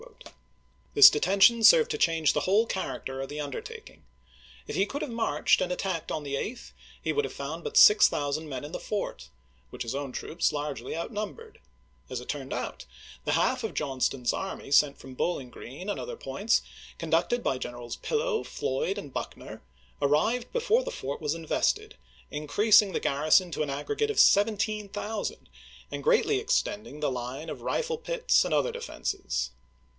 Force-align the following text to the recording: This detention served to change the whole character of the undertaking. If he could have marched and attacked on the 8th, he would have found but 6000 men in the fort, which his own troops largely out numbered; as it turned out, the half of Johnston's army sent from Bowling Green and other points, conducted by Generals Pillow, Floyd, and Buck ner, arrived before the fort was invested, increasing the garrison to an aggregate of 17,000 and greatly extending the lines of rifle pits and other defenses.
This 0.95 1.11
detention 1.11 1.63
served 1.63 1.91
to 1.91 1.97
change 1.97 2.33
the 2.33 2.41
whole 2.41 2.65
character 2.65 3.21
of 3.21 3.29
the 3.29 3.39
undertaking. 3.39 4.03
If 4.67 4.75
he 4.75 4.87
could 4.87 5.03
have 5.03 5.11
marched 5.11 5.61
and 5.61 5.71
attacked 5.71 6.11
on 6.11 6.23
the 6.23 6.33
8th, 6.35 6.71
he 7.01 7.13
would 7.13 7.23
have 7.23 7.33
found 7.35 7.63
but 7.63 7.77
6000 7.77 8.49
men 8.49 8.65
in 8.65 8.71
the 8.71 8.79
fort, 8.79 9.29
which 9.69 9.83
his 9.83 9.93
own 9.95 10.11
troops 10.11 10.51
largely 10.51 10.95
out 10.95 11.13
numbered; 11.13 11.59
as 12.09 12.19
it 12.19 12.27
turned 12.27 12.51
out, 12.51 12.85
the 13.25 13.33
half 13.33 13.63
of 13.63 13.75
Johnston's 13.75 14.33
army 14.33 14.71
sent 14.71 14.97
from 14.97 15.13
Bowling 15.13 15.51
Green 15.51 15.87
and 15.87 15.99
other 15.99 16.17
points, 16.17 16.63
conducted 16.97 17.43
by 17.43 17.59
Generals 17.59 17.97
Pillow, 17.97 18.43
Floyd, 18.43 18.97
and 18.97 19.13
Buck 19.13 19.37
ner, 19.37 19.61
arrived 20.01 20.51
before 20.51 20.83
the 20.83 20.91
fort 20.91 21.21
was 21.21 21.35
invested, 21.35 21.95
increasing 22.31 22.91
the 22.91 22.99
garrison 22.99 23.51
to 23.51 23.61
an 23.61 23.69
aggregate 23.69 24.09
of 24.11 24.19
17,000 24.19 25.47
and 25.91 26.03
greatly 26.03 26.39
extending 26.39 26.99
the 26.99 27.11
lines 27.11 27.51
of 27.51 27.61
rifle 27.61 27.99
pits 27.99 28.43
and 28.43 28.53
other 28.53 28.71
defenses. 28.71 29.51